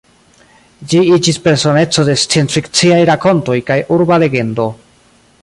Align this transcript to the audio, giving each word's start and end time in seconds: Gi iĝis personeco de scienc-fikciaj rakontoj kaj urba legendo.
Gi 0.93 1.01
iĝis 1.17 1.37
personeco 1.47 2.07
de 2.07 2.15
scienc-fikciaj 2.23 2.99
rakontoj 3.11 3.59
kaj 3.69 3.79
urba 3.99 4.21
legendo. 4.25 4.69